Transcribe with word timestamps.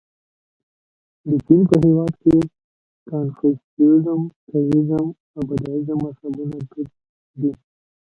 د 1.27 1.29
چین 1.45 1.61
په 1.69 1.75
هېواد 1.83 2.13
کې 2.23 2.35
د 2.47 2.49
کنفوسیزم، 3.09 4.21
تائویزم 4.47 5.07
او 5.35 5.41
بودیزم 5.47 5.97
مذهبونه 6.05 6.57
دود 6.69 6.89
دي. 7.41 7.51